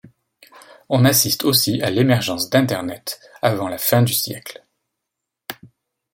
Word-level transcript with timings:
On 0.89 1.05
assiste 1.05 1.43
aussi 1.45 1.79
à 1.83 1.91
l'émergence 1.91 2.49
d'Internet 2.49 3.19
avant 3.43 3.67
la 3.69 3.77
fin 3.77 4.01
du 4.01 4.13
siècle. 4.15 4.65